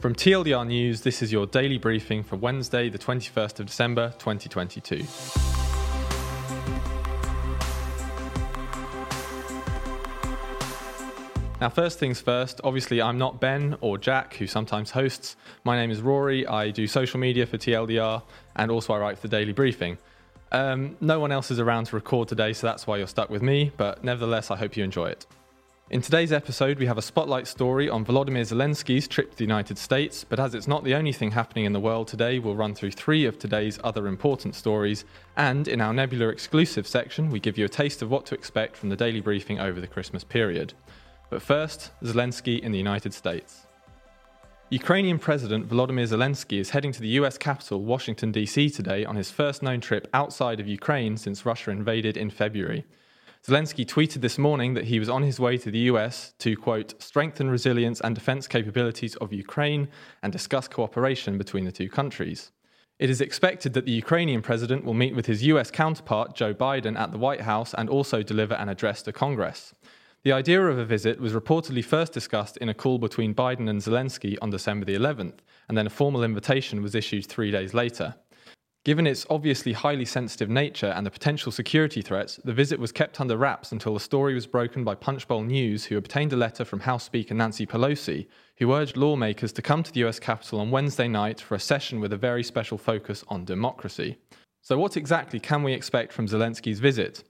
[0.00, 4.98] From TLDR News, this is your daily briefing for Wednesday, the 21st of December, 2022.
[11.60, 15.34] Now, first things first, obviously, I'm not Ben or Jack, who sometimes hosts.
[15.64, 16.46] My name is Rory.
[16.46, 18.22] I do social media for TLDR
[18.54, 19.98] and also I write for the Daily Briefing.
[20.52, 23.42] Um, no one else is around to record today, so that's why you're stuck with
[23.42, 25.26] me, but nevertheless, I hope you enjoy it.
[25.90, 29.78] In today's episode, we have a spotlight story on Volodymyr Zelensky's trip to the United
[29.78, 32.74] States, but as it's not the only thing happening in the world today, we'll run
[32.74, 35.06] through three of today's other important stories.
[35.38, 38.76] And in our Nebula exclusive section, we give you a taste of what to expect
[38.76, 40.74] from the daily briefing over the Christmas period.
[41.30, 43.66] But first, Zelensky in the United States.
[44.68, 48.68] Ukrainian President Volodymyr Zelensky is heading to the US capital, Washington, D.C.
[48.68, 52.84] today on his first known trip outside of Ukraine since Russia invaded in February.
[53.46, 57.00] Zelensky tweeted this morning that he was on his way to the US to, quote,
[57.02, 59.88] strengthen resilience and defense capabilities of Ukraine
[60.22, 62.50] and discuss cooperation between the two countries.
[62.98, 66.98] It is expected that the Ukrainian president will meet with his US counterpart, Joe Biden,
[66.98, 69.72] at the White House and also deliver an address to Congress.
[70.24, 73.80] The idea of a visit was reportedly first discussed in a call between Biden and
[73.80, 78.16] Zelensky on December the 11th, and then a formal invitation was issued three days later.
[78.88, 83.20] Given its obviously highly sensitive nature and the potential security threats, the visit was kept
[83.20, 86.80] under wraps until the story was broken by Punchbowl News, who obtained a letter from
[86.80, 91.06] House Speaker Nancy Pelosi, who urged lawmakers to come to the US Capitol on Wednesday
[91.06, 94.16] night for a session with a very special focus on democracy.
[94.62, 97.24] So, what exactly can we expect from Zelensky's visit?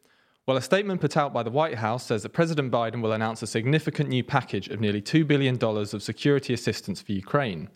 [0.46, 3.42] Well, a statement put out by the White House says that President Biden will announce
[3.42, 7.68] a significant new package of nearly $2 billion of security assistance for Ukraine.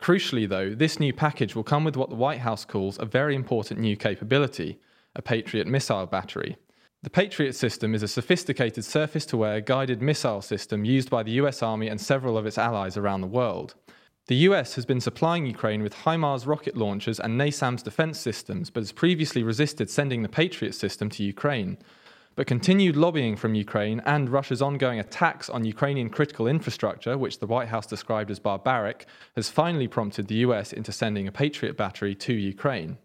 [0.00, 3.34] Crucially, though, this new package will come with what the White House calls a very
[3.34, 4.78] important new capability
[5.16, 6.56] a Patriot missile battery.
[7.02, 11.32] The Patriot system is a sophisticated surface to air guided missile system used by the
[11.32, 13.74] US Army and several of its allies around the world.
[14.26, 18.82] The US has been supplying Ukraine with HIMARS rocket launchers and NASAMS defense systems, but
[18.82, 21.78] has previously resisted sending the Patriot system to Ukraine.
[22.38, 27.48] But continued lobbying from Ukraine and Russia's ongoing attacks on Ukrainian critical infrastructure, which the
[27.48, 32.14] White House described as barbaric, has finally prompted the US into sending a Patriot battery
[32.14, 32.96] to Ukraine.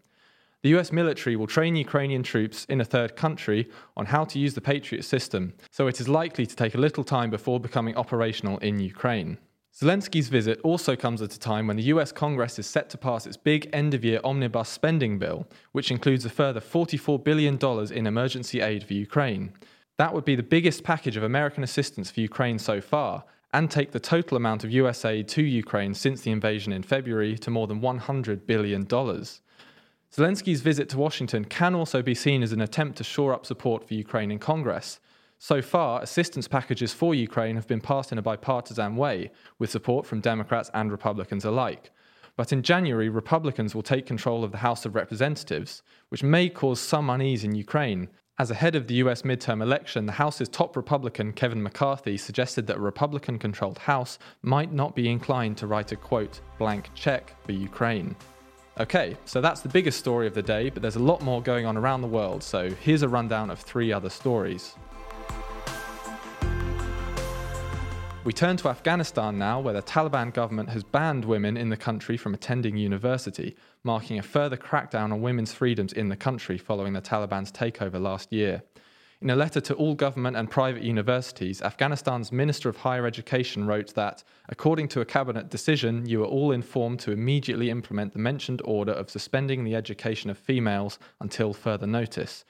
[0.62, 4.54] The US military will train Ukrainian troops in a third country on how to use
[4.54, 8.58] the Patriot system, so it is likely to take a little time before becoming operational
[8.58, 9.38] in Ukraine.
[9.76, 13.26] Zelensky's visit also comes at a time when the US Congress is set to pass
[13.26, 17.58] its big end of year omnibus spending bill, which includes a further $44 billion
[17.92, 19.52] in emergency aid for Ukraine.
[19.96, 23.90] That would be the biggest package of American assistance for Ukraine so far, and take
[23.90, 27.66] the total amount of US aid to Ukraine since the invasion in February to more
[27.66, 28.86] than $100 billion.
[28.86, 33.88] Zelensky's visit to Washington can also be seen as an attempt to shore up support
[33.88, 35.00] for Ukraine in Congress.
[35.38, 40.06] So far, assistance packages for Ukraine have been passed in a bipartisan way, with support
[40.06, 41.90] from Democrats and Republicans alike.
[42.36, 46.80] But in January, Republicans will take control of the House of Representatives, which may cause
[46.80, 48.08] some unease in Ukraine.
[48.38, 52.78] As ahead of the US midterm election, the House's top Republican, Kevin McCarthy, suggested that
[52.78, 57.52] a Republican controlled House might not be inclined to write a quote, blank check for
[57.52, 58.16] Ukraine.
[58.80, 61.64] Okay, so that's the biggest story of the day, but there's a lot more going
[61.64, 64.74] on around the world, so here's a rundown of three other stories.
[68.24, 72.16] We turn to Afghanistan now, where the Taliban government has banned women in the country
[72.16, 77.02] from attending university, marking a further crackdown on women's freedoms in the country following the
[77.02, 78.62] Taliban's takeover last year.
[79.20, 83.92] In a letter to all government and private universities, Afghanistan's Minister of Higher Education wrote
[83.92, 88.62] that, according to a cabinet decision, you are all informed to immediately implement the mentioned
[88.64, 92.46] order of suspending the education of females until further notice.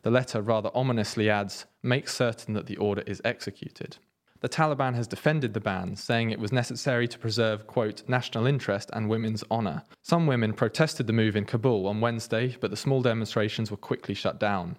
[0.00, 3.98] The letter rather ominously adds, make certain that the order is executed
[4.40, 8.90] the Taliban has defended the ban, saying it was necessary to preserve, quote, national interest
[8.92, 9.82] and women's honour.
[10.02, 14.14] Some women protested the move in Kabul on Wednesday, but the small demonstrations were quickly
[14.14, 14.76] shut down.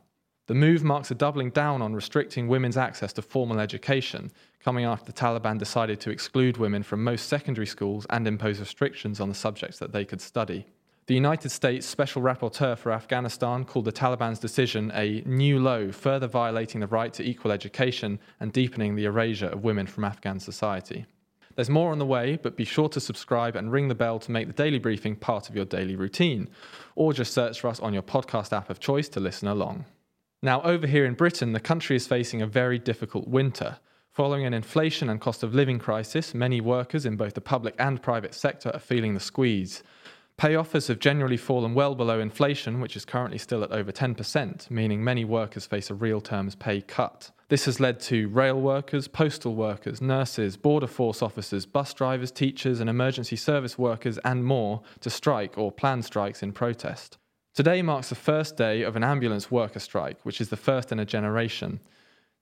[0.47, 5.05] The move marks a doubling down on restricting women's access to formal education, coming after
[5.05, 9.35] the Taliban decided to exclude women from most secondary schools and impose restrictions on the
[9.35, 10.65] subjects that they could study.
[11.09, 16.27] The United States Special Rapporteur for Afghanistan called the Taliban's decision a new low, further
[16.27, 21.07] violating the right to equal education and deepening the erasure of women from Afghan society.
[21.55, 24.29] There's more on the way, but be sure to subscribe and ring the bell to
[24.29, 26.47] make the daily briefing part of your daily routine,
[26.93, 29.85] or just search for us on your podcast app of choice to listen along.
[30.43, 33.79] Now, over here in Britain, the country is facing a very difficult winter.
[34.11, 37.99] Following an inflation and cost of living crisis, many workers in both the public and
[37.99, 39.81] private sector are feeling the squeeze.
[40.39, 44.71] Pay offers have generally fallen well below inflation, which is currently still at over 10%,
[44.71, 47.31] meaning many workers face a real terms pay cut.
[47.49, 52.79] This has led to rail workers, postal workers, nurses, border force officers, bus drivers, teachers,
[52.79, 57.17] and emergency service workers, and more to strike or plan strikes in protest.
[57.53, 60.99] Today marks the first day of an ambulance worker strike, which is the first in
[60.99, 61.81] a generation.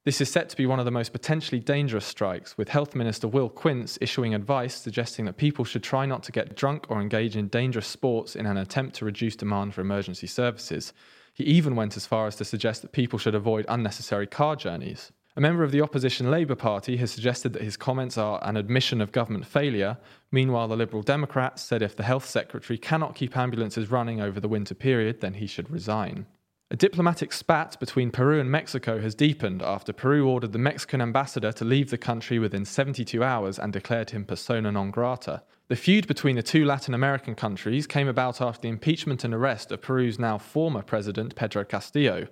[0.08, 3.28] This is set to be one of the most potentially dangerous strikes, with Health Minister
[3.28, 7.36] Will Quince issuing advice suggesting that people should try not to get drunk or engage
[7.36, 10.94] in dangerous sports in an attempt to reduce demand for emergency services.
[11.34, 15.12] He even went as far as to suggest that people should avoid unnecessary car journeys.
[15.36, 19.02] A member of the opposition Labour Party has suggested that his comments are an admission
[19.02, 19.98] of government failure.
[20.32, 24.48] Meanwhile, the Liberal Democrats said if the Health Secretary cannot keep ambulances running over the
[24.48, 26.24] winter period, then he should resign.
[26.70, 31.50] A diplomatic spat between Peru and Mexico has deepened after Peru ordered the Mexican ambassador
[31.50, 35.42] to leave the country within 72 hours and declared him persona non grata.
[35.68, 39.72] The feud between the two Latin American countries came about after the impeachment and arrest
[39.72, 42.26] of Peru's now former president, Pedro Castillo.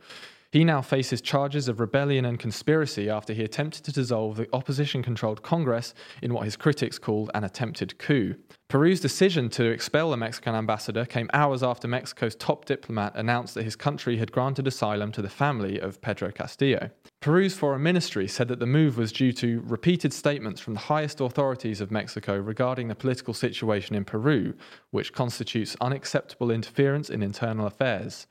[0.52, 5.02] He now faces charges of rebellion and conspiracy after he attempted to dissolve the opposition
[5.02, 8.34] controlled Congress in what his critics called an attempted coup.
[8.68, 13.62] Peru's decision to expel the Mexican ambassador came hours after Mexico's top diplomat announced that
[13.62, 16.90] his country had granted asylum to the family of Pedro Castillo.
[17.20, 21.20] Peru's foreign ministry said that the move was due to repeated statements from the highest
[21.20, 24.52] authorities of Mexico regarding the political situation in Peru,
[24.90, 28.26] which constitutes unacceptable interference in internal affairs.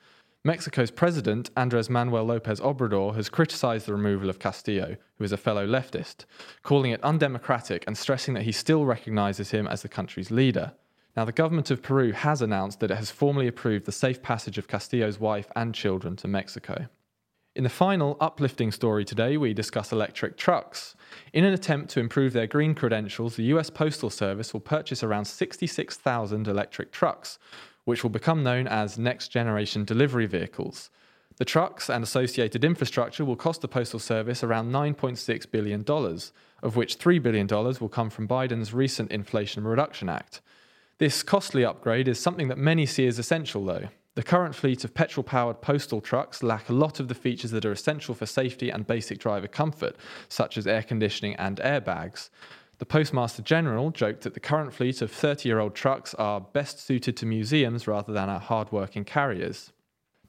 [0.45, 5.37] Mexico's president, Andres Manuel Lopez Obrador, has criticized the removal of Castillo, who is a
[5.37, 6.25] fellow leftist,
[6.61, 10.73] calling it undemocratic and stressing that he still recognizes him as the country's leader.
[11.17, 14.59] Now, the government of Peru has announced that it has formally approved the safe passage
[14.59, 16.89] of Castillo's wife and children to Mexico.
[17.55, 20.95] In the final uplifting story today, we discuss electric trucks.
[21.33, 25.25] In an attempt to improve their green credentials, the US Postal Service will purchase around
[25.25, 27.39] 66,000 electric trucks,
[27.85, 30.89] which will become known as next generation delivery vehicles.
[31.37, 35.83] The trucks and associated infrastructure will cost the Postal Service around $9.6 billion,
[36.63, 40.41] of which $3 billion will come from Biden's recent Inflation Reduction Act.
[40.97, 43.89] This costly upgrade is something that many see as essential, though.
[44.15, 47.65] The current fleet of petrol powered postal trucks lack a lot of the features that
[47.65, 49.97] are essential for safety and basic driver comfort,
[50.29, 52.29] such as air conditioning and airbags.
[52.77, 56.79] The Postmaster General joked that the current fleet of 30 year old trucks are best
[56.79, 59.71] suited to museums rather than our hard working carriers.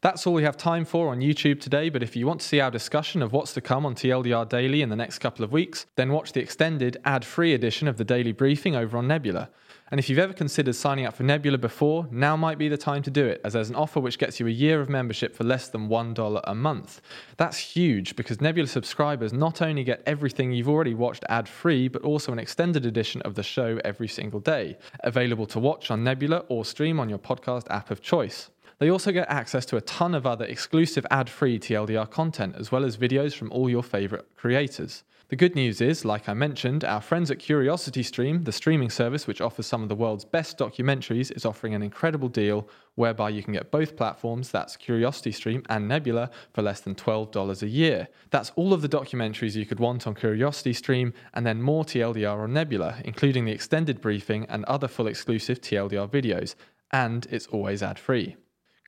[0.01, 2.61] That's all we have time for on YouTube today, but if you want to see
[2.61, 5.87] our discussion of what's to come on TLDR Daily in the next couple of weeks,
[5.97, 9.51] then watch the extended ad free edition of the Daily Briefing over on Nebula.
[9.89, 13.05] And if you've ever considered signing up for Nebula before, now might be the time
[13.05, 15.45] to do it, as there's an offer which gets you a year of membership for
[15.45, 17.01] less than $1 a month.
[17.37, 22.03] That's huge because Nebula subscribers not only get everything you've already watched ad free, but
[22.03, 26.39] also an extended edition of the show every single day, available to watch on Nebula
[26.49, 28.51] or stream on your podcast app of choice.
[28.79, 32.71] They also get access to a ton of other exclusive ad free TLDR content, as
[32.71, 35.03] well as videos from all your favourite creators.
[35.29, 39.27] The good news is, like I mentioned, our friends at Curiosity Stream, the streaming service
[39.27, 43.43] which offers some of the world's best documentaries, is offering an incredible deal whereby you
[43.43, 48.09] can get both platforms, that's Curiosity Stream and Nebula, for less than $12 a year.
[48.31, 52.45] That's all of the documentaries you could want on Curiosity Stream, and then more TLDR
[52.45, 56.55] on Nebula, including the extended briefing and other full exclusive TLDR videos.
[56.93, 58.37] And it's always ad free.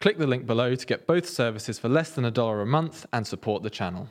[0.01, 3.05] Click the link below to get both services for less than a dollar a month
[3.13, 4.09] and support the channel.